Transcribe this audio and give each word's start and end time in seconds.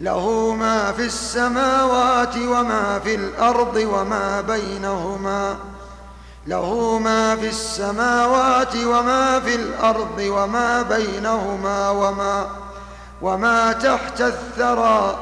له 0.00 0.54
ما 0.54 0.92
في 0.92 1.04
السماوات 1.06 2.36
وما 2.36 2.98
في 2.98 3.14
الأرض 3.14 3.76
وما 3.76 4.40
بينهما. 4.40 5.56
له 6.46 6.98
ما 6.98 7.36
في 7.36 7.48
السماوات 7.48 8.76
وما 8.76 9.40
في 9.40 9.54
الأرض 9.54 10.18
وما 10.18 10.82
بينهما 10.82 11.90
وما 11.90 12.46
وما 13.22 13.72
تحت 13.72 14.20
الثرى. 14.20 15.18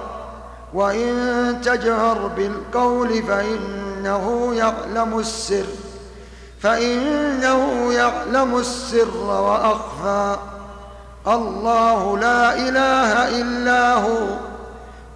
وإن 0.75 1.61
تجهر 1.65 2.27
بالقول 2.27 3.23
فإنه 3.23 4.55
يعلم 4.55 5.19
السر 5.19 5.67
فإنه 6.61 7.93
يعلم 7.93 8.57
السر 8.57 9.17
وأخفى. 9.17 10.37
الله 11.27 12.19
لا 12.19 12.55
إله 12.55 13.41
إلا 13.41 13.95
هو. 13.95 14.56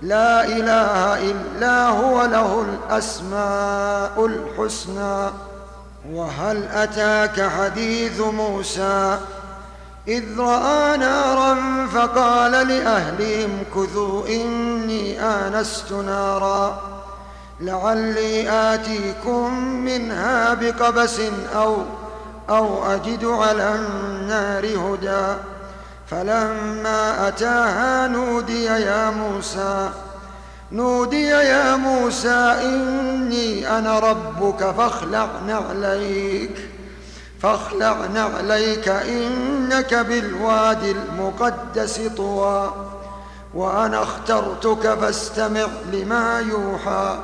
لا 0.03 0.45
إله 0.45 1.31
إلا 1.31 1.89
هو 1.89 2.25
له 2.25 2.63
الأسماء 2.63 4.27
الحسنى. 4.27 5.31
وهل 6.13 6.69
أتاك 6.73 7.49
حديث 7.49 8.21
موسى؟ 8.21 9.19
إذ 10.09 10.25
رأى 10.39 10.97
نارا 10.97 11.57
فقال 11.95 12.53
لأهلهم 12.53 13.65
كثوا 13.77 14.27
إني 14.29 15.23
آنست 15.23 15.93
نارا. 15.93 16.81
لعلي 17.61 18.51
آتيكم 18.51 19.55
منها 19.65 20.55
بقبس 20.55 21.21
أو 21.55 21.77
أو 22.51 22.93
أجد 22.95 23.25
على 23.25 23.75
النار 23.75 24.67
هدى. 24.67 25.50
فلما 26.11 27.29
أتاها 27.29 28.07
نودي 28.07 28.65
يا 28.65 29.11
موسى 29.11 29.91
نودي 30.73 31.27
يا 31.27 31.77
موسى 31.77 32.57
إني 32.63 33.79
أنا 33.79 33.99
ربك 33.99 34.71
فاخلع 34.71 35.29
نعليك 35.47 36.69
فاخلع 37.43 37.97
نعليك 38.15 38.89
إنك 38.89 39.95
بالوادي 39.95 40.91
المقدس 40.91 42.01
طوى 42.17 42.75
وأنا 43.55 44.03
اخترتك 44.03 44.95
فاستمع 44.95 45.67
لما 45.93 46.41
يوحى 46.41 47.19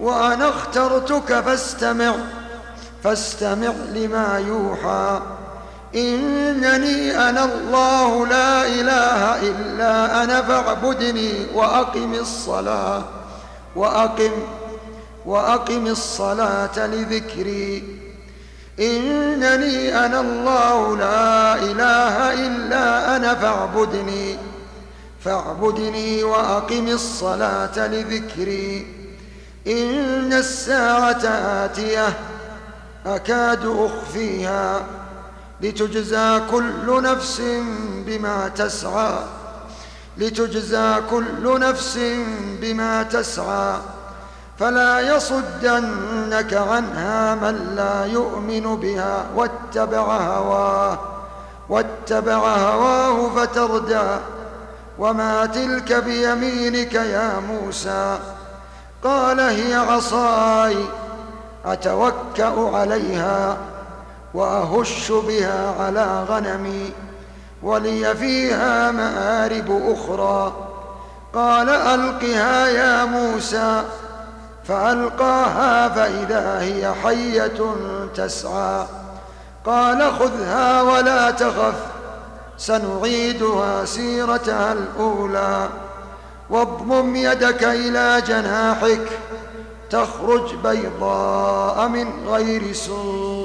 وأنا 0.00 0.48
اخترتك 0.48 1.40
فاستمع 1.40 2.14
فاستمع 3.04 3.72
لما 3.94 4.38
يوحى. 4.38 5.20
إنني 5.94 7.28
أنا 7.28 7.44
الله 7.44 8.26
لا 8.26 8.66
إله 8.66 9.40
إلا 9.50 10.24
أنا 10.24 10.42
فاعبدني 10.42 11.32
وأقم 11.54 12.14
الصلاة 12.14 13.04
وأقم 13.76 14.32
وأقم 15.26 15.86
الصلاة 15.86 16.86
لذكري. 16.86 17.84
إنني 18.80 20.06
أنا 20.06 20.20
الله 20.20 20.96
لا 20.96 21.54
إله 21.54 22.32
إلا 22.46 23.16
أنا 23.16 23.34
فاعبدني 23.34 24.38
فاعبدني 25.24 26.22
وأقم 26.22 26.88
الصلاة 26.88 27.86
لذكري. 27.86 28.86
إن 29.66 30.32
الساعة 30.32 31.24
آتية 31.64 32.18
أكاد 33.06 33.66
أخفيها. 33.66 34.80
لتجزى 35.60 36.40
كل 36.50 37.02
نفس 37.02 37.42
بما 38.06 38.48
تسعى. 38.48 39.14
لتجزى 40.18 40.94
كل 41.10 41.60
نفس 41.60 41.98
بما 42.60 43.02
تسعى. 43.02 43.74
فلا 44.58 45.16
يصدنك 45.16 46.54
عنها 46.54 47.34
من 47.34 47.74
لا 47.76 48.04
يؤمن 48.04 48.76
بها 48.76 49.26
واتبع 49.36 50.16
هواه. 50.16 50.98
واتبع 51.68 52.56
هواه 52.56 53.28
فتردى. 53.36 54.08
وما 54.98 55.46
تلك 55.46 55.92
بيمينك 55.92 56.94
يا 56.94 57.38
موسى. 57.38 58.18
قال 59.04 59.40
هي 59.40 59.74
عصاي 59.74 60.76
أتوكأ 61.64 62.76
عليها. 62.76 63.56
وأهش 64.34 65.12
بها 65.12 65.74
على 65.80 66.24
غنمي 66.28 66.92
ولي 67.62 68.14
فيها 68.14 68.90
مآرب 68.90 69.96
أخرى. 69.96 70.52
قال 71.34 71.68
ألقها 71.68 72.68
يا 72.68 73.04
موسى. 73.04 73.82
فألقاها 74.64 75.88
فإذا 75.88 76.60
هي 76.60 76.92
حية 77.04 77.74
تسعى. 78.14 78.86
قال 79.66 80.12
خذها 80.12 80.82
ولا 80.82 81.30
تخف 81.30 81.74
سنعيدها 82.58 83.84
سيرتها 83.84 84.72
الأولى. 84.72 85.68
واضمم 86.50 87.16
يدك 87.16 87.64
إلى 87.64 88.22
جناحك 88.26 89.08
تخرج 89.90 90.54
بيضاء 90.54 91.88
من 91.88 92.28
غير 92.28 92.72
سوء. 92.72 93.37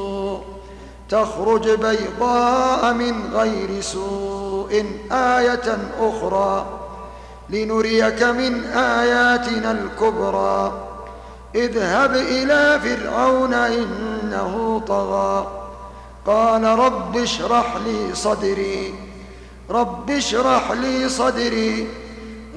تخرج 1.09 1.69
بيضاء 1.69 2.93
من 2.93 3.33
غير 3.33 3.81
سوء 3.81 4.85
آية 5.11 5.77
أخرى 5.99 6.79
لنريك 7.49 8.23
من 8.23 8.63
آياتنا 8.65 9.71
الكبرى. 9.71 10.89
اذهب 11.55 12.15
إلى 12.15 12.79
فرعون 12.83 13.53
إنه 13.53 14.81
طغى. 14.87 15.47
قال 16.25 16.63
رب 16.63 17.17
اشرح 17.17 17.75
لي 17.85 18.15
صدري. 18.15 18.93
رب 19.69 20.11
اشرح 20.11 20.71
لي 20.71 21.09
صدري. 21.09 21.87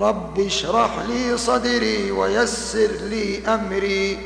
رب 0.00 0.40
اشرح 0.40 0.90
لي 1.08 1.38
صدري 1.38 2.10
ويسر 2.10 2.90
لي 3.02 3.46
أمري. 3.48 4.18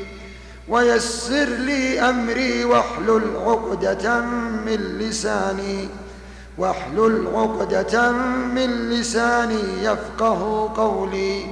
ويسر 0.67 1.45
لي 1.45 1.99
أمري 1.99 2.65
واحلل 2.65 3.37
عقدة 3.45 4.21
من 4.65 4.97
لساني 4.99 5.89
واحلل 6.57 7.27
عقدة 7.35 8.11
من 8.55 8.89
لساني 8.89 9.83
يفقه 9.83 10.71
قولي 10.75 11.45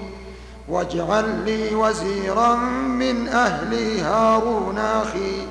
واجعل 0.70 1.46
لي 1.46 1.76
وزيرا 1.76 2.56
من 2.86 3.28
أهلي 3.28 4.02
هارون 4.02 4.78
أخي. 4.78 5.48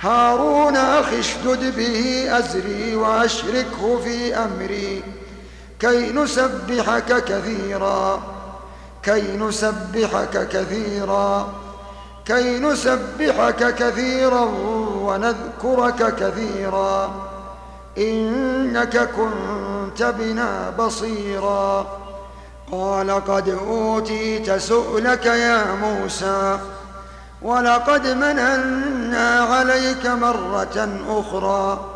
هارون 0.00 0.76
أخي 0.76 1.20
اشدد 1.20 1.76
به 1.76 2.26
أزري 2.38 2.96
وأشركه 2.96 3.98
في 4.04 4.34
أمري. 4.34 5.02
كي 5.80 6.12
نسبحك 6.12 7.24
كثيرا 7.24 8.22
كي 9.02 9.36
نسبحك 9.36 10.48
كثيرا. 10.48 11.61
كي 12.26 12.58
نسبحك 12.58 13.74
كثيرا 13.74 14.44
ونذكرك 15.02 16.14
كثيرا. 16.14 17.10
إنك 17.98 19.10
كنت 19.16 20.02
بنا 20.02 20.70
بصيرا. 20.78 21.86
قال 22.72 23.10
قد 23.10 23.48
أوتيت 23.48 24.52
سؤلك 24.52 25.26
يا 25.26 25.74
موسى 25.74 26.58
ولقد 27.42 28.06
مننا 28.06 29.40
عليك 29.40 30.06
مرة 30.06 30.88
أخرى. 31.08 31.88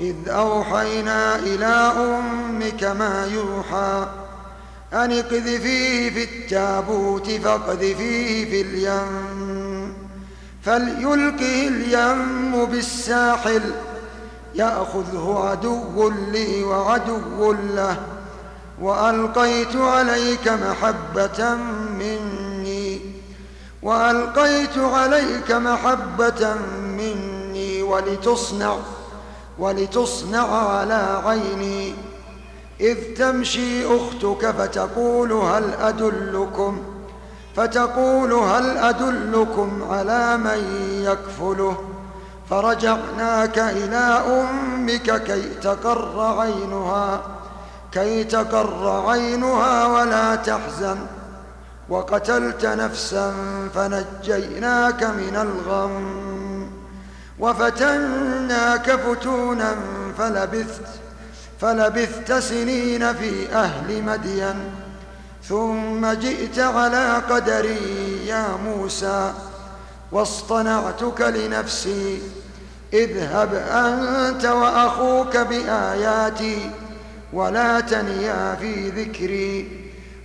إذ 0.00 0.28
أوحينا 0.28 1.36
إلى 1.36 1.92
أمك 1.96 2.84
ما 2.84 3.26
يوحى 3.32 4.06
أن 4.92 5.12
اقذفيه 5.12 6.10
في 6.10 6.24
التابوت 6.24 7.30
فاقذفيه 7.30 8.50
في 8.50 8.60
اليم. 8.60 9.51
فليلقه 10.64 11.68
اليم 11.68 12.64
بالساحل 12.64 13.62
يأخذه 14.54 15.48
عدو 15.50 16.08
لي 16.08 16.64
وعدو 16.64 17.52
له 17.52 17.96
وألقيت 18.80 19.76
عليك 19.76 20.48
محبة 20.48 21.54
مني 21.98 23.00
وألقيت 23.82 24.78
عليك 24.78 25.52
محبة 25.52 26.54
مني 26.98 27.82
ولتصنع 27.82 28.76
ولتصنع 29.58 30.68
على 30.68 31.22
عيني 31.24 31.94
إذ 32.80 33.14
تمشي 33.16 33.86
أختك 33.86 34.50
فتقول 34.50 35.32
هل 35.32 35.74
أدلكم 35.74 36.82
فتقول 37.56 38.32
هل 38.32 38.78
أدلكم 38.78 39.82
على 39.90 40.36
من 40.36 40.60
يكفله؟ 41.04 41.76
فرجعناك 42.50 43.58
إلى 43.58 44.22
أمك 44.40 45.22
كي 45.22 45.42
تقر 45.42 46.40
عينها 46.40 47.22
كي 47.92 48.24
تقر 48.24 49.10
عينها 49.10 49.86
ولا 49.86 50.34
تحزن. 50.34 50.98
وقتلت 51.88 52.66
نفسا 52.66 53.34
فنجيناك 53.74 55.02
من 55.04 55.36
الغم 55.36 56.22
وفتناك 57.38 58.90
فتونا 58.90 59.76
فلبثت 60.18 60.88
فلبثت 61.60 62.32
سنين 62.32 63.12
في 63.14 63.52
أهل 63.52 64.02
مدين. 64.02 64.81
ثم 65.48 66.12
جئت 66.12 66.58
على 66.58 67.22
قدري 67.30 68.26
يا 68.26 68.46
موسى 68.64 69.32
واصطنعتك 70.12 71.20
لنفسي. 71.20 72.22
اذهب 72.92 73.54
أنت 73.54 74.44
وأخوك 74.44 75.36
بآياتي 75.36 76.70
ولا 77.32 77.80
تنيا 77.80 78.54
في 78.54 78.88
ذكري 78.88 79.80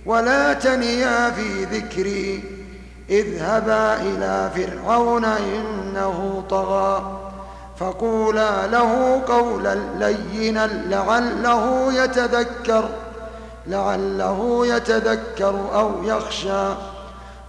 ولا 0.06 0.52
تنيا 0.52 1.30
في 1.30 1.64
ذكري. 1.64 2.44
اذهبا 3.10 3.94
إلى 4.02 4.50
فرعون 4.54 5.24
إنه 5.24 6.44
طغى 6.50 7.20
فقولا 7.78 8.66
له 8.66 9.22
قولا 9.28 9.74
لينا 9.74 10.66
لعله 10.66 11.92
يتذكر. 11.92 12.88
لعله 13.68 14.66
يتذكر 14.66 15.54
أو 15.74 15.90
يخشى. 16.02 16.74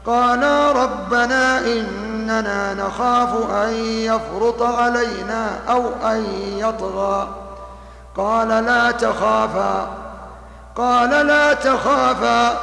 قالا 0.06 0.72
ربنا 0.72 1.60
إننا 1.60 2.74
نخاف 2.74 3.52
أن 3.52 3.74
يفرط 3.84 4.62
علينا 4.62 5.50
أو 5.70 5.84
أن 6.04 6.26
يطغى. 6.58 7.28
قال 8.18 8.48
لا 8.48 8.92
تخافا. 8.92 9.88
قال 10.76 11.28
لا 11.28 11.54
تخافا. 11.54 12.60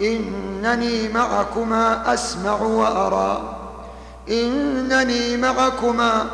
إنني 0.00 1.08
معكما 1.08 2.14
أسمع 2.14 2.60
وأرى. 2.60 3.42
إنني 4.28 5.36
معكما. 5.36 6.26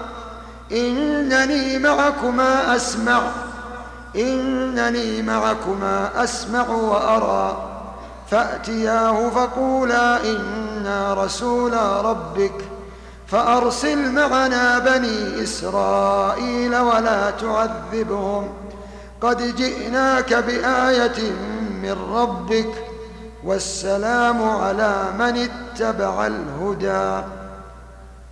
إنني 0.73 1.79
معكما 1.79 2.76
أسمع. 2.76 3.20
إنني 4.16 5.22
معكما 5.22 6.24
أسمع 6.24 6.68
وأرى. 6.68 7.66
فأتياه 8.30 9.30
فقولا 9.30 10.24
إنا 10.24 11.14
رسولا 11.14 12.00
ربك. 12.00 12.64
فأرسل 13.26 14.12
معنا 14.12 14.78
بني 14.78 15.42
إسرائيل 15.42 16.76
ولا 16.76 17.30
تعذبهم. 17.30 18.48
قد 19.20 19.56
جئناك 19.56 20.34
بآية 20.34 21.32
من 21.82 21.96
ربك. 22.12 22.84
والسلام 23.44 24.42
على 24.42 25.04
من 25.18 25.48
اتبع 25.48 26.26
الهدى. 26.26 27.26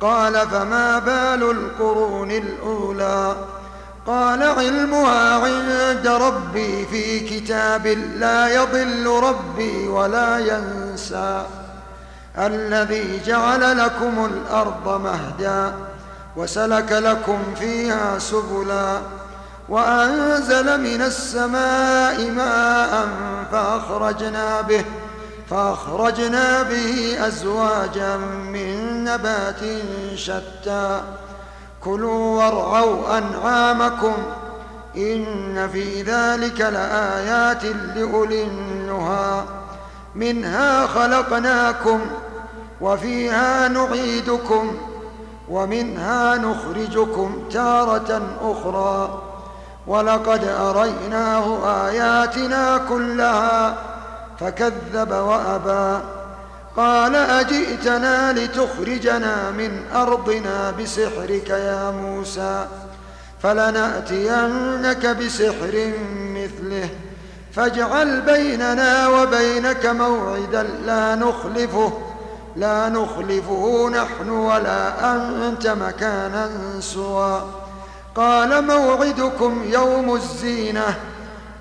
قال 0.00 0.48
فما 0.50 0.98
بال 0.98 1.50
القرون 1.50 2.30
الأولى؟ 2.30 3.36
قال 4.06 4.42
علمها 4.42 5.34
عند 5.34 6.06
ربي 6.06 6.86
في 6.86 7.20
كتاب 7.20 7.86
لا 8.16 8.54
يضل 8.54 9.06
ربي 9.06 9.88
ولا 9.88 10.38
ينسى. 10.38 11.46
الذي 12.38 13.20
جعل 13.26 13.78
لكم 13.78 14.24
الأرض 14.24 15.00
مهدا 15.02 15.74
وسلك 16.36 16.92
لكم 16.92 17.38
فيها 17.58 18.18
سبلا 18.18 18.98
وأنزل 19.68 20.80
من 20.80 21.02
السماء 21.02 22.30
ماء 22.30 23.08
فأخرجنا 23.52 24.60
به 24.60 24.84
فأخرجنا 25.50 26.62
به 26.62 27.26
أزواجا 27.26 28.16
من 28.52 28.85
نبات 29.06 29.60
شتى. 30.14 31.00
كلوا 31.84 32.44
وارعوا 32.44 33.18
أنعامكم 33.18 34.14
إن 34.96 35.68
في 35.72 36.02
ذلك 36.02 36.60
لآيات 36.60 37.64
لأولي 37.64 38.42
النهى. 38.42 39.42
منها 40.14 40.86
خلقناكم 40.86 42.00
وفيها 42.80 43.68
نعيدكم 43.68 44.76
ومنها 45.48 46.36
نخرجكم 46.36 47.48
تارة 47.52 48.22
أخرى. 48.42 49.22
ولقد 49.86 50.44
أريناه 50.44 51.58
آياتنا 51.88 52.80
كلها 52.88 53.76
فكذب 54.40 55.10
وأبى. 55.12 56.15
قال 56.76 57.14
أجئتنا 57.14 58.32
لتخرجنا 58.32 59.50
من 59.50 59.82
أرضنا 59.94 60.70
بسحرك 60.70 61.50
يا 61.50 61.90
موسى 61.90 62.66
فلنأتينك 63.42 65.06
بسحر 65.06 65.92
مثله 66.18 66.88
فاجعل 67.52 68.20
بيننا 68.20 69.08
وبينك 69.08 69.86
موعدا 69.86 70.62
لا 70.62 71.14
نخلفه 71.14 71.92
لا 72.56 72.88
نخلفه 72.88 73.88
نحن 73.88 74.28
ولا 74.30 75.14
أنت 75.16 75.66
مكانا 75.66 76.50
سوى. 76.80 77.44
قال 78.14 78.66
موعدكم 78.66 79.64
يوم 79.68 80.14
الزينة 80.14 80.94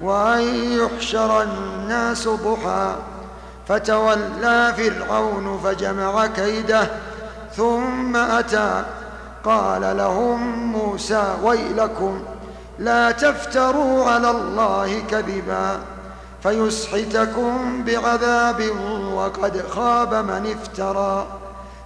وأن 0.01 0.41
يحشر 0.79 1.41
الناس 1.41 2.27
ضحى. 2.27 2.95
فتولى 3.67 4.73
فرعون 4.77 5.59
فجمع 5.63 6.27
كيده 6.27 6.87
ثم 7.55 8.15
أتى. 8.15 8.83
قال 9.45 9.97
لهم 9.97 10.65
موسى 10.71 11.33
ويلكم 11.43 12.23
لا 12.79 13.11
تفتروا 13.11 14.05
على 14.05 14.31
الله 14.31 14.99
كذبا 15.11 15.79
فيسحتكم 16.43 17.83
بعذاب 17.83 18.63
وقد 19.13 19.63
خاب 19.69 20.13
من 20.13 20.55
افترى. 20.55 21.25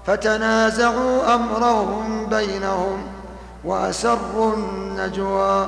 فتنازعوا 0.08 1.36
أمرهم 1.36 2.26
بينهم 2.26 3.08
وأسروا 3.64 4.54
النجوى. 4.54 5.68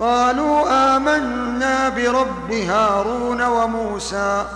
قالوا 0.00 0.96
آمنا 0.96 1.88
برب 1.88 2.52
هارون 2.52 3.42
وموسى. 3.42 4.46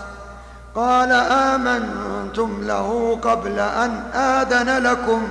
قال 0.75 1.13
آمنتم 1.13 2.63
له 2.63 3.19
قبل 3.23 3.59
أن 3.59 3.91
آذن 4.15 4.79
لكم. 4.79 5.29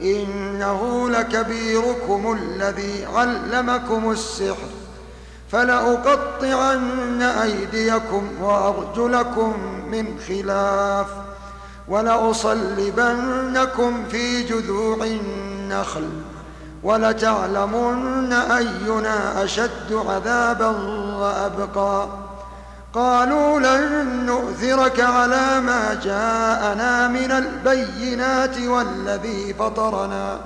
إنه 0.00 1.10
لكبيركم 1.10 2.32
الذي 2.32 3.06
علمكم 3.14 4.10
السحر. 4.10 4.68
فلأقطعن 5.52 7.22
أيديكم 7.22 8.28
وأرجلكم 8.40 9.54
من 9.90 10.18
خلاف. 10.28 11.06
ولأصلبنكم 11.88 14.04
في 14.10 14.42
جذوع 14.42 15.06
النخل. 15.06 16.08
ولتعلمن 16.84 18.32
أينا 18.32 19.44
أشد 19.44 19.92
عذابا 19.92 20.68
وأبقى. 21.18 22.06
قالوا 22.94 23.60
لن 23.60 24.26
نؤثرك 24.26 25.00
على 25.00 25.60
ما 25.60 26.00
جاءنا 26.04 27.08
من 27.08 27.30
البينات 27.30 28.58
والذي 28.58 29.54
فطرنا. 29.54 30.36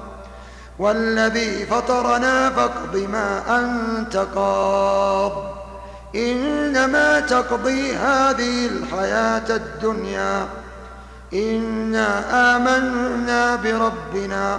والذي 0.78 1.66
فطرنا 1.66 2.50
فاقض 2.50 2.96
ما 2.96 3.58
أنت 3.60 4.16
قاض. 4.16 5.32
إنما 6.14 7.20
تقضي 7.20 7.96
هذه 7.96 8.66
الحياة 8.66 9.56
الدنيا. 9.56 10.46
إنا 11.34 12.08
آمنا 12.56 13.56
بربنا. 13.56 14.58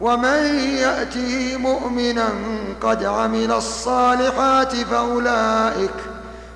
ومن 0.00 0.58
يأته 0.58 1.56
مؤمنا 1.56 2.28
قد 2.80 3.04
عمل 3.04 3.52
الصالحات 3.52 4.76
فأولئك 4.76 5.90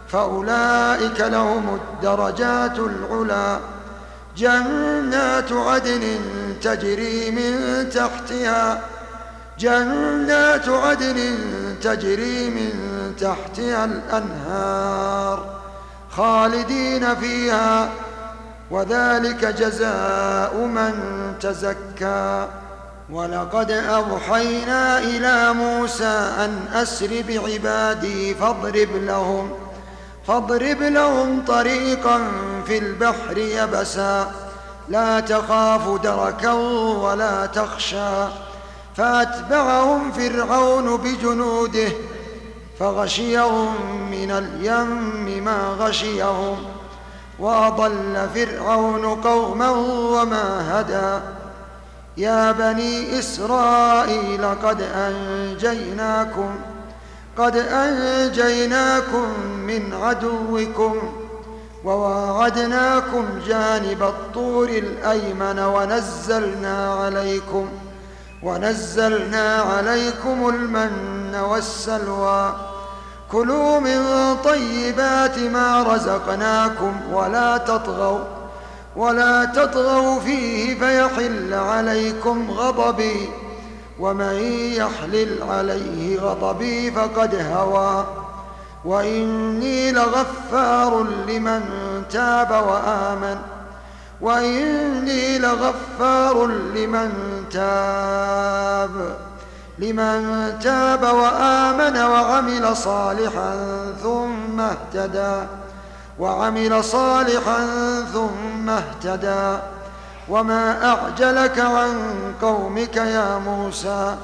فأولئك 0.09 1.20
لهم 1.20 1.78
الدرجات 1.80 2.78
العلى 2.78 3.59
جنات 4.37 5.52
عدن 5.52 6.18
تجري 6.62 7.30
من 7.30 7.87
تحتها 7.90 8.80
جنات 9.59 10.68
عدن 10.68 11.38
تجري 11.82 12.50
من 12.50 12.73
تحتها 13.20 13.85
الأنهار 13.85 15.61
خالدين 16.11 17.14
فيها. 17.14 17.90
وذلك 18.70 19.44
جزاء 19.44 20.56
من 20.56 20.94
تزكى. 21.40 22.47
ولقد 23.12 23.70
أوحينا 23.70 24.98
إلى 24.98 25.52
موسى 25.52 26.32
أن 26.38 26.68
أسر 26.74 27.24
بعبادي 27.28 28.34
فاضرب 28.34 28.88
لهم 28.94 29.50
فاضرب 30.26 30.82
لهم 30.82 31.44
طريقا 31.44 32.20
في 32.66 32.78
البحر 32.78 33.38
يبسا 33.38 34.32
لا 34.88 35.20
تخاف 35.20 36.02
دركا 36.02 36.52
ولا 36.52 37.46
تخشى 37.46 38.26
فأتبعهم 38.96 40.12
فرعون 40.12 40.96
بجنوده 40.96 41.88
فغشيهم 42.80 43.74
من 44.10 44.30
اليم 44.30 45.44
ما 45.44 45.76
غشيهم 45.78 46.56
وأضل 47.38 48.28
فرعون 48.34 49.04
قوما 49.04 49.70
وما 49.70 50.80
هدى. 50.80 51.39
يا 52.20 52.52
بني 52.52 53.18
إسرائيل 53.18 54.44
قد 54.62 54.82
أنجيناكم 54.82 56.50
قد 57.38 57.56
أنجيناكم 57.56 59.26
من 59.66 59.94
عدوكم 59.94 61.12
وواعدناكم 61.84 63.24
جانب 63.46 64.02
الطور 64.02 64.68
الأيمن 64.68 65.58
ونزلنا 65.58 66.94
عليكم 66.94 67.68
ونزلنا 68.42 69.56
عليكم 69.56 70.48
المن 70.48 71.34
والسلوى. 71.34 72.54
كلوا 73.32 73.80
من 73.80 74.00
طيبات 74.44 75.38
ما 75.38 75.82
رزقناكم 75.82 76.92
ولا 77.12 77.56
تطغوا 77.56 78.39
ولا 78.97 79.44
تطغوا 79.44 80.20
فيه 80.20 80.78
فيحل 80.78 81.54
عليكم 81.54 82.50
غضبي 82.50 83.28
ومن 84.00 84.35
يحلل 84.75 85.42
عليه 85.42 86.20
غضبي 86.20 86.90
فقد 86.90 87.35
هوى 87.35 88.06
وإني 88.85 89.92
لغفار 89.92 91.02
لمن 91.28 91.62
تاب 92.11 92.50
وآمن 92.50 93.38
وإني 94.20 95.38
لغفار 95.38 96.47
لمن 96.47 97.12
تاب 97.52 99.16
لمن 99.78 100.52
تاب 100.62 101.02
وآمن 101.02 101.97
وعمل 101.97 102.76
صالحا 102.76 103.56
ثم 104.02 104.61
اهتدى 104.61 105.47
وعمل 106.20 106.84
صالحا 106.84 107.66
ثم 108.12 108.70
اهتدى. 108.70 109.62
وما 110.28 110.84
أعجلك 110.84 111.58
عن 111.58 112.12
قومك 112.42 112.96
يا 112.96 113.38
موسى؟ 113.38 114.16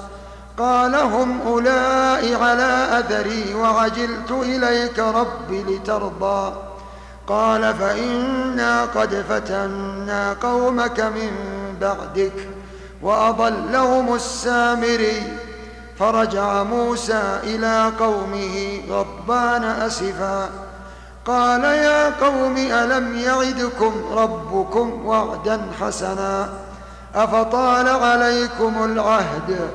قال 0.58 0.94
هم 0.94 1.40
أولئك 1.46 2.42
على 2.42 2.88
أثري 2.92 3.54
وعجلت 3.54 4.30
إليك 4.30 4.98
رب 4.98 5.52
لترضى. 5.52 6.52
قال 7.26 7.74
فإنا 7.74 8.84
قد 8.84 9.24
فتنا 9.28 10.36
قومك 10.42 11.00
من 11.00 11.30
بعدك 11.80 12.48
وأضلهم 13.02 14.14
السامري. 14.14 15.38
فرجع 15.98 16.62
موسى 16.62 17.40
إلى 17.42 17.92
قومه 17.98 18.80
غضبان 18.90 19.64
أسفا. 19.64 20.65
قال 21.26 21.64
يا 21.64 22.10
قوم 22.10 22.56
ألم 22.56 23.18
يعدكم 23.18 23.92
ربكم 24.12 25.06
وعدا 25.06 25.60
حسنا 25.80 26.48
أفطال 27.14 27.88
عليكم 27.88 28.84
العهد 28.84 29.70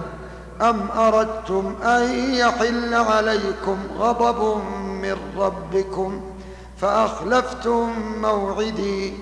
أم 0.62 0.88
أردتم 0.98 1.76
أن 1.84 2.34
يحل 2.34 2.94
عليكم 2.94 3.78
غضب 3.98 4.62
من 5.02 5.18
ربكم 5.38 6.22
فأخلفتم 6.82 7.90
موعدي 8.22 9.14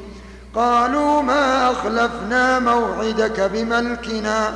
قالوا 0.55 1.21
ما 1.21 1.71
أخلفنا 1.71 2.59
موعدك 2.59 3.39
بملكنا 3.53 4.53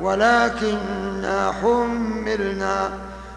ولكننا 0.00 1.52
حملنا 1.62 2.90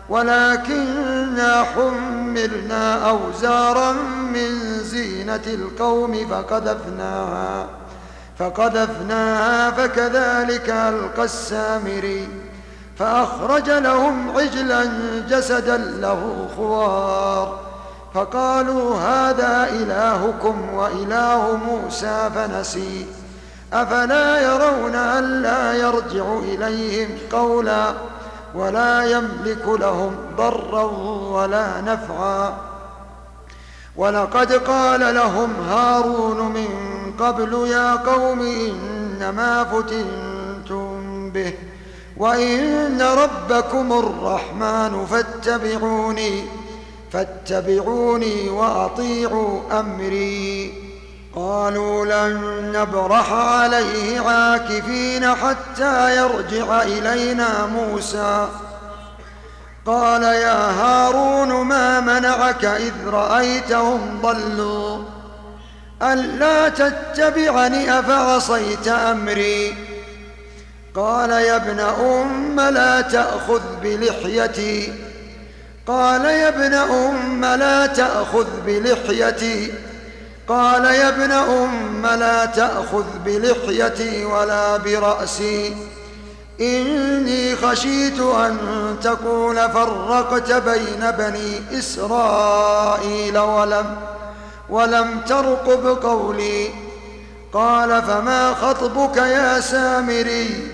ولكننا 0.10 1.64
حملنا 1.64 3.10
أوزارا 3.10 3.92
من 4.34 4.80
زينة 4.80 5.42
القوم 5.48 6.28
فقذفناها 6.28 7.68
فقذفناها 8.40 9.72
فكذلك 9.72 10.70
ألقى 10.70 11.24
السامري 11.24 12.28
فأخرج 13.00 13.70
لهم 13.70 14.38
عجلا 14.38 14.90
جسدا 15.30 15.78
له 15.78 16.48
خوار. 16.58 17.60
فقالوا 18.14 18.96
هذا 18.96 19.70
إلهكم 19.72 20.74
وإله 20.74 21.60
موسى 21.68 22.30
فنسي 22.36 23.06
أفلا 23.74 24.42
يرون 24.42 24.96
ألا 24.96 25.74
يرجع 25.74 26.40
إليهم 26.40 27.10
قولا؟ 27.32 27.94
ولا 28.58 29.04
يملك 29.04 29.68
لهم 29.68 30.16
ضرا 30.38 30.84
ولا 31.32 31.82
نفعا. 31.82 32.58
ولقد 33.96 34.54
قال 34.54 35.16
لهم 35.16 35.54
هارون 35.70 36.54
من 36.54 36.70
قبل 37.20 37.68
يا 37.68 37.96
قوم 37.96 38.42
إنما 38.42 39.64
فتنتم 39.64 41.30
به 41.30 41.54
وإن 42.18 43.02
ربكم 43.02 43.94
الرحمن 43.94 45.06
فاتبعوني 45.06 46.44
فاتبعوني 47.12 48.50
وأطيعوا 48.50 49.80
أمري. 49.80 50.87
قالوا 51.36 52.06
لن 52.06 52.72
نبرح 52.72 53.32
عليه 53.34 54.20
عاكفين 54.20 55.36
حتى 55.36 56.18
يرجع 56.18 56.82
إلينا 56.82 57.66
موسى. 57.66 58.48
قال 59.86 60.24
يا 60.24 60.72
هارون 60.72 61.66
ما 61.66 62.00
منعك 62.00 62.66
إذ 62.66 62.94
رأيتهم 63.06 64.22
ضلوا؟ 64.22 65.04
ألا 66.02 66.70
تتبعني 66.70 68.00
أفعصيت 68.00 68.88
أمري؟ 68.88 69.76
قال 70.96 71.30
يا 71.30 71.56
ابن 71.56 71.80
أم 71.80 72.60
لا 72.60 73.02
تأخذ 73.02 73.62
بلحيتي. 73.84 74.94
قال 75.88 76.26
يا 76.26 76.48
ابن 76.48 76.74
أم 76.74 77.46
لا 77.46 77.86
تأخذ 77.86 78.48
بلحيتي. 78.66 79.74
قال 80.48 80.86
يا 80.86 81.10
ابن 81.10 81.32
أم 81.32 82.06
لا 82.06 82.46
تأخذ 82.46 83.04
بلحيتي 83.26 84.26
ولا 84.26 84.78
برأسي. 84.78 85.76
إني 86.62 87.56
خشيت 87.56 88.20
أن 88.20 88.58
تكون 89.04 89.68
فرقت 89.68 90.52
بين 90.52 91.12
بني 91.12 91.80
إسرائيل 91.80 93.38
ولم 93.38 93.96
ولم 94.70 95.20
ترقب 95.28 95.86
قولي. 96.04 96.70
قال 97.54 98.02
فما 98.02 98.54
خطبك 98.54 99.18
يا 99.18 99.60
سامري؟ 99.60 100.72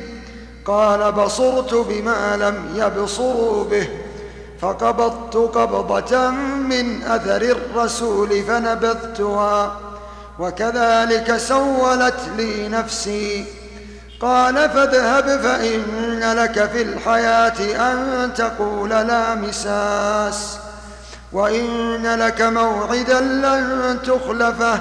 قال 0.65 1.11
بصرت 1.11 1.73
بما 1.73 2.37
لم 2.37 2.73
يبصروا 2.75 3.63
به. 3.63 3.87
فقبضت 4.63 5.35
قبضة 5.35 6.29
من 6.69 7.03
أثر 7.03 7.41
الرسول 7.41 8.43
فنبذتها 8.43 9.75
وكذلك 10.39 11.37
سولت 11.37 12.19
لي 12.37 12.67
نفسي. 12.69 13.45
قال 14.19 14.55
فاذهب 14.69 15.41
فإن 15.41 16.33
لك 16.35 16.69
في 16.69 16.81
الحياة 16.81 17.91
أن 17.91 18.33
تقول 18.33 18.89
لا 18.89 19.35
مساس 19.35 20.57
وإن 21.31 22.15
لك 22.15 22.41
موعدا 22.41 23.19
لن 23.19 23.99
تخلفه 24.05 24.79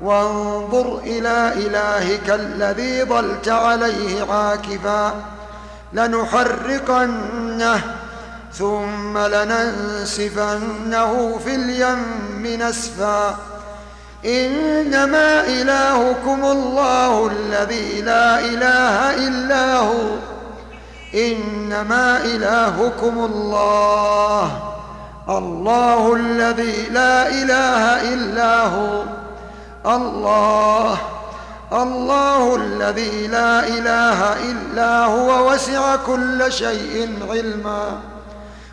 وانظر 0.00 0.98
إلى 0.98 1.52
إلهك 1.56 2.30
الذي 2.30 3.04
ظلت 3.04 3.48
عليه 3.48 4.32
عاكفا 4.32 5.14
لنحرقنه 5.92 7.80
ثم 8.52 9.18
لننسفنه 9.18 10.60
في 11.44 11.54
اليم 11.54 12.62
نسفا. 12.62 13.36
إنما 14.24 15.46
إلهكم 15.46 16.44
الله 16.44 17.26
الذي 17.26 18.00
لا 18.00 18.38
إله 18.38 19.14
إلا 19.28 19.76
هو. 19.76 20.16
إنما 21.14 22.24
إلهكم 22.24 23.30
الله. 23.32 24.62
الله 25.28 26.14
الذي 26.14 26.82
لا 26.90 27.28
إله 27.28 28.14
إلا 28.14 28.66
هو. 28.66 29.02
الله. 29.86 30.98
الله 31.72 32.56
الذي 32.56 33.26
لا 33.26 33.68
إله 33.68 34.32
إلا 34.50 35.04
هو. 35.04 35.52
وسع 35.52 35.96
كل 35.96 36.52
شيء 36.52 37.18
علما. 37.30 38.09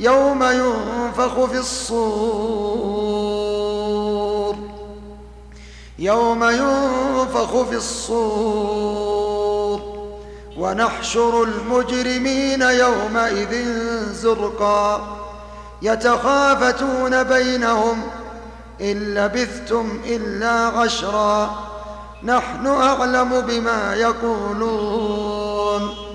يوم 0.00 0.42
ينفخ 0.42 1.44
في 1.44 1.58
الصور. 1.58 2.90
يوم 5.98 6.44
ينفخ 6.44 7.62
في 7.62 7.76
الصور. 7.76 9.80
ونحشر 10.58 11.42
المجرمين 11.42 12.62
يومئذ 12.62 13.64
زرقا. 14.12 15.00
يتخافتون 15.82 17.22
بينهم 17.22 18.02
إن 18.80 19.14
لبثتم 19.14 20.00
إلا 20.06 20.50
عشرا. 20.50 21.50
نحن 22.22 22.66
أعلم 22.66 23.40
بما 23.40 23.94
يقولون. 23.94 26.09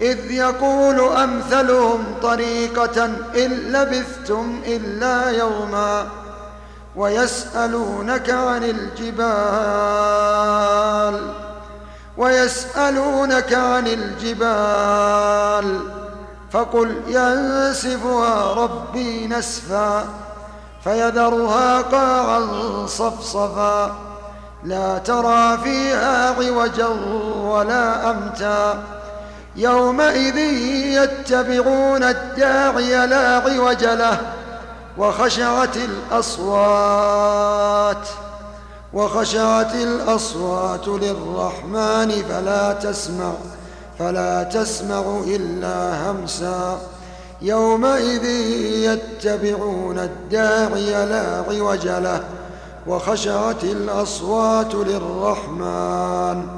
إذ 0.00 0.30
يقول 0.30 1.00
أمثلهم 1.00 2.04
طريقة 2.22 3.04
إن 3.36 3.50
لبثتم 3.72 4.60
إلا 4.66 5.30
يوما 5.30 6.06
ويسألونك 6.96 8.30
عن 8.30 8.64
الجبال 8.64 9.98
ويسألونك 12.16 13.52
عن 13.54 13.86
الجبال 13.86 15.80
فقل 16.50 16.94
ينسفها 17.06 18.52
ربي 18.54 19.26
نسفا 19.26 20.04
فيذرها 20.84 21.80
قاعا 21.80 22.46
صفصفا 22.86 23.96
لا 24.64 24.98
ترى 24.98 25.58
فيها 25.64 26.34
عوجا 26.34 26.86
ولا 27.42 28.10
أمتا 28.10 28.97
يومئذ 29.58 30.38
يتبعون 31.02 32.02
الداعي 32.02 33.06
لا 33.06 33.38
عوج 33.38 33.84
له 33.84 34.20
وخشعت 34.98 35.76
الأصوات 36.10 37.28
وخشعت 38.92 39.74
الأصوات 39.74 40.88
للرحمن 40.88 42.22
فلا 42.28 42.72
تسمع 42.72 43.32
فلا 43.98 44.42
تسمع 44.42 45.20
إلا 45.26 46.10
همسا. 46.10 46.78
يومئذ 47.42 48.24
يتبعون 48.84 49.98
الداعي 49.98 51.06
لا 51.06 51.44
عوج 51.48 51.86
له 51.86 52.24
وخشعت 52.86 53.64
الأصوات 53.64 54.74
للرحمن. 54.74 56.57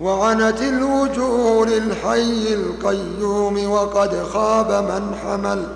وعنت 0.00 0.60
الوجوه 0.60 1.66
للحي 1.66 2.54
القيوم 2.54 3.70
وقد 3.70 4.22
خاب 4.32 4.72
من 4.72 5.14
حمل 5.24 5.66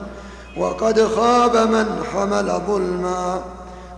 وقد 0.59 1.09
خاب 1.17 1.57
من 1.57 2.05
حمل 2.13 2.61
ظلما. 2.67 3.41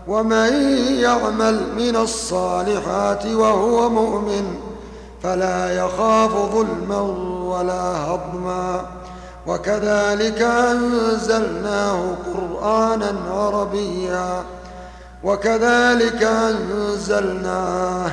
ومن 0.08 0.52
يعمل 1.00 1.60
من 1.76 1.96
الصالحات 1.96 3.26
وهو 3.26 3.90
مؤمن 3.90 4.56
فلا 5.22 5.84
يخاف 5.84 6.30
ظلما 6.30 7.00
ولا 7.56 7.96
هضما. 7.96 8.84
وكذلك 9.46 10.42
أنزلناه 10.42 12.14
قرآنا 12.34 13.14
عربيا. 13.30 14.42
وكذلك 15.24 16.22
أنزلناه 16.22 18.12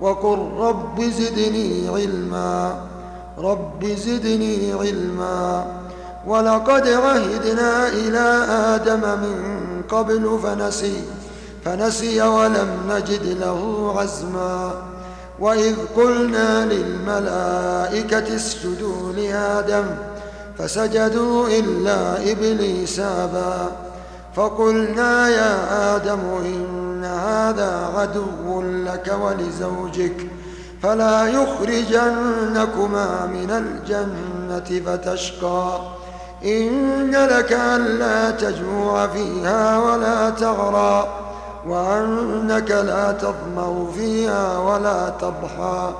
وقل 0.00 0.50
رب 0.58 1.02
زدني 1.02 1.88
علما. 1.88 2.74
رب 3.38 3.84
زدني 3.84 4.72
علما. 4.72 5.66
ولقد 6.26 6.88
عهدنا 6.88 7.88
إلى 7.88 8.44
آدم 8.48 9.00
من 9.00 9.36
قبل 9.88 10.38
فنسي 10.42 11.02
فنسي 11.64 12.22
ولم 12.22 12.68
نجد 12.90 13.36
له 13.40 13.92
عزما. 13.96 14.72
وإذ 15.40 15.76
قلنا 15.96 16.64
للملائكة 16.64 18.36
اسجدوا 18.36 19.12
لآدم 19.12 19.84
فسجدوا 20.58 21.48
إلا 21.48 22.30
إبليس 22.32 23.00
أبى. 23.00 23.72
فقلنا 24.36 25.28
يا 25.28 25.52
آدم 25.96 26.20
إن 26.44 26.79
هذا 27.10 27.90
عدو 27.96 28.62
لك 28.62 29.16
ولزوجك 29.22 30.26
فلا 30.82 31.26
يخرجنكما 31.26 33.26
من 33.26 33.50
الجنة 33.50 34.80
فتشقى. 34.86 35.80
إن 36.44 37.10
لك 37.10 37.52
ألا 37.52 38.30
تجوع 38.30 39.06
فيها 39.06 39.78
ولا 39.78 40.30
تغرى 40.30 41.08
وأنك 41.66 42.70
لا 42.70 43.12
تظمأ 43.12 43.86
فيها 43.94 44.58
ولا 44.58 45.12
تضحى. 45.20 45.94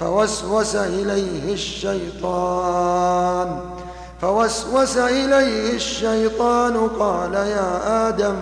فوسوس 0.00 0.76
إليه 0.76 1.54
الشيطان 1.54 3.60
فوسوس 4.22 4.96
إليه 4.96 5.74
الشيطان 5.74 6.88
قال 6.98 7.34
يا 7.34 8.08
آدم 8.08 8.34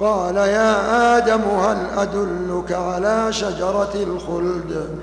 قال 0.00 0.36
يا 0.36 1.16
آدم 1.16 1.40
هل 1.40 1.86
أدلك 1.98 2.72
على 2.72 3.32
شجرة 3.32 3.94
الخلد؟ 3.94 4.98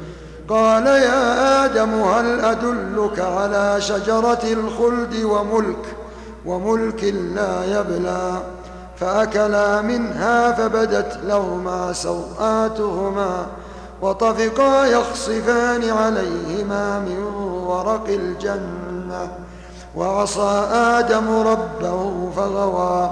قال 0.49 0.87
يا 0.87 1.65
آدم 1.65 1.93
هل 1.93 2.39
أدلك 2.39 3.19
على 3.19 3.81
شجرة 3.81 4.43
الخلد 4.43 5.23
وملك؟ 5.23 5.95
وملك 6.45 7.03
لا 7.35 7.79
يبلى. 7.79 8.31
فأكلا 8.99 9.81
منها 9.81 10.51
فبدت 10.51 11.19
لهما 11.23 11.93
سوآتهما 11.93 13.45
وطفقا 14.01 14.85
يخصفان 14.85 15.89
عليهما 15.89 16.99
من 16.99 17.23
ورق 17.67 18.07
الجنة. 18.07 19.31
وعصى 19.95 20.67
آدم 20.73 21.47
ربه 21.47 22.29
فغوى. 22.35 23.11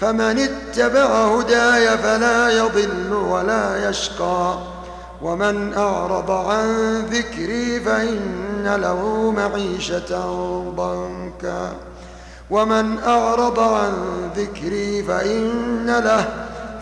فمن 0.00 0.38
اتبع 0.38 1.04
هداي 1.04 1.98
فلا 1.98 2.50
يضل 2.58 3.12
ولا 3.12 3.90
يشقى. 3.90 4.58
ومن 5.22 5.74
أعرض 5.74 6.30
عن 6.30 7.00
ذكري 7.10 7.80
فإن 7.80 8.76
له 8.76 9.30
معيشة 9.36 10.16
ضنكا. 10.76 11.72
ومن 12.50 12.98
أعرض 13.06 13.60
عن 13.60 13.92
ذكري 14.36 15.02
فإن 15.02 15.86
له 15.86 16.24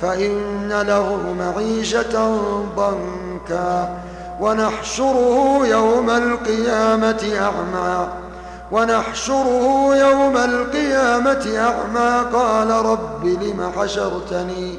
فإن 0.03 0.83
له 0.87 1.35
معيشة 1.39 2.37
ضنكا. 2.77 3.99
ونحشره 4.41 5.67
يوم 5.67 6.11
القيامة 6.11 7.33
أعمى. 7.41 8.26
ونحشره 8.73 9.97
يوم 9.97 10.37
القيامة 10.37 11.59
أعمى. 11.59 12.31
قال 12.33 12.71
رب 12.71 13.27
لم 13.27 13.73
حشرتني؟ 13.79 14.79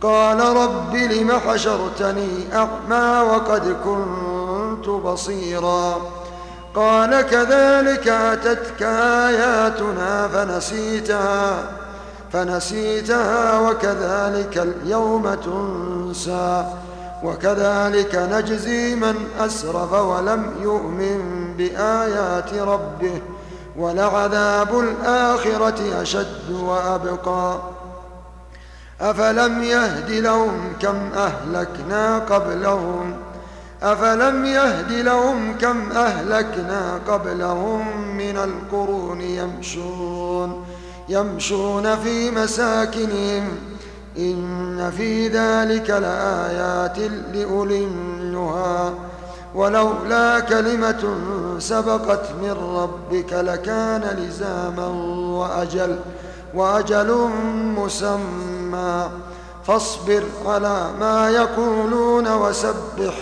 قال 0.00 0.40
رب 0.40 0.94
لم 0.96 1.32
حشرتني 1.32 2.28
أعمى 2.54 3.30
وقد 3.30 3.76
كنت 3.84 4.88
بصيرا. 4.88 5.96
قال 6.74 7.22
كذلك 7.22 8.08
أتتك 8.08 8.82
آياتنا 9.26 10.28
فنسيتها 10.28 11.56
فنسيتها 12.32 13.60
وكذلك 13.60 14.58
اليوم 14.58 15.34
تنسى. 15.34 16.64
وكذلك 17.24 18.14
نجزي 18.14 18.94
من 18.94 19.14
أسرف 19.40 19.92
ولم 19.92 20.54
يؤمن 20.62 21.52
بآيات 21.58 22.54
ربه 22.54 23.22
ولعذاب 23.76 24.80
الآخرة 24.80 26.02
أشد 26.02 26.50
وأبقى. 26.50 27.58
أفلم 29.00 29.62
يهد 29.62 30.10
لهم 30.10 30.72
كم 30.80 31.10
أهلكنا 31.14 32.18
قبلهم؟ 32.18 33.16
أفلم 33.82 34.44
يهد 34.44 34.92
لهم 34.92 35.58
كم 35.58 35.92
أهلكنا 35.92 37.00
قبلهم 37.08 38.06
من 38.16 38.36
القرون 38.36 39.20
يمشون 39.20 40.64
يمشون 41.08 41.96
في 41.96 42.30
مساكنهم 42.30 43.48
إن 44.18 44.90
في 44.96 45.28
ذلك 45.28 45.90
لآيات 45.90 46.98
لأولي 47.34 47.84
النهى. 47.84 48.92
ولولا 49.54 50.40
كلمة 50.40 51.16
سبقت 51.58 52.30
من 52.42 52.50
ربك 52.50 53.32
لكان 53.32 54.16
لزاما 54.18 54.86
وأجل 55.38 55.98
وأجل 56.54 57.28
مسمى. 57.76 59.10
فاصبر 59.66 60.22
على 60.46 60.90
ما 61.00 61.30
يقولون 61.30 62.32
وسبح 62.32 63.14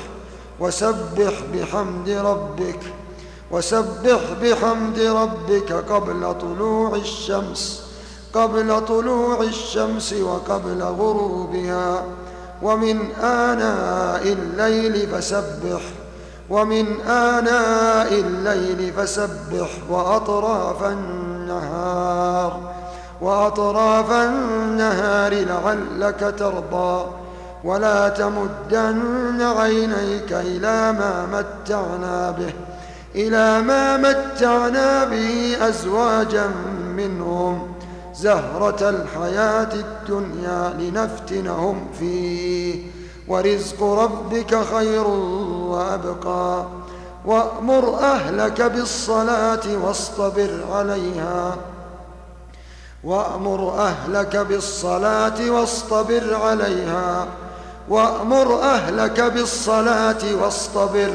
وسبح 0.61 1.33
بحمد 1.54 2.09
ربك 2.09 2.80
وسبح 3.50 4.20
بحمد 4.42 4.98
ربك 4.98 5.72
قبل 5.72 6.35
طلوع 6.40 6.94
الشمس. 6.96 7.83
قبل 8.34 8.84
طلوع 8.84 9.40
الشمس 9.40 10.12
وقبل 10.12 10.82
غروبها 10.82 12.02
ومن 12.62 13.12
آناء 13.22 14.22
الليل 14.22 15.08
فسبح 15.08 15.80
ومن 16.50 17.00
آناء 17.00 18.12
الليل 18.12 18.92
فسبح 18.96 19.68
وأطراف 19.90 20.84
النهار 20.84 22.60
وأطراف 23.20 24.10
النهار 24.12 25.34
لعلك 25.34 26.34
ترضى 26.38 27.06
ولا 27.64 28.08
تمدن 28.08 29.42
عينيك 29.42 30.32
إلى 30.32 30.92
ما 30.92 31.26
متعنا 31.32 32.30
به 32.30 32.52
إلى 33.14 33.62
ما 33.62 33.96
متعنا 33.96 35.04
به 35.04 35.56
أزواجا 35.68 36.50
منهم. 36.96 37.73
زهرة 38.16 38.90
الحياة 38.90 39.68
الدنيا 39.74 40.74
لنفتنهم 40.79 41.87
فيه. 41.98 42.83
ورزق 43.29 43.83
ربك 43.83 44.59
خير 44.74 45.07
وأبقى. 45.68 46.66
وأمر 47.27 47.98
أهلك 47.98 48.62
بالصلاة 48.62 49.77
واصطبر 49.83 50.50
عليها. 50.72 51.57
وأمر 53.05 53.79
أهلك 53.79 54.37
بالصلاة 54.37 55.50
واصطبر 55.50 56.35
عليها. 56.35 57.27
وأمر 57.88 58.62
أهلك 58.62 59.20
بالصلاة 59.20 60.35
واصطبر 60.42 61.12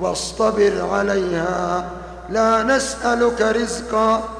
واصطبر 0.00 0.88
عليها. 0.92 1.84
لا 2.30 2.62
نسألك 2.62 3.40
رزقا 3.40 4.39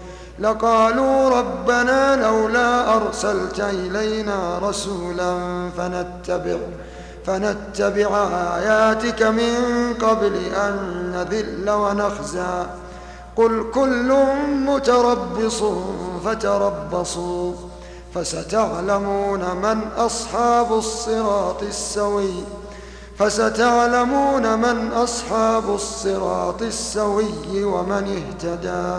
لقالوا 0.41 1.29
ربنا 1.39 2.15
لولا 2.15 2.95
أرسلت 2.95 3.59
إلينا 3.59 4.59
رسولا 4.63 5.33
فنتبع 5.77 6.57
فنتبع 7.25 8.09
آياتك 8.57 9.21
من 9.23 9.55
قبل 10.01 10.33
أن 10.55 10.75
نذل 11.15 11.69
ونخزى. 11.69 12.65
قل 13.35 13.65
كل 13.73 14.09
متربص 14.67 15.63
فتربصوا 16.25 17.53
فستعلمون 18.15 19.39
من 19.39 19.79
أصحاب 19.97 20.73
الصراط 20.73 21.63
السوي 21.63 22.33
فستعلمون 23.19 24.59
من 24.59 24.91
أصحاب 24.93 25.75
الصراط 25.75 26.61
السوي 26.61 27.63
ومن 27.63 28.03
اهتدى. 28.17 28.85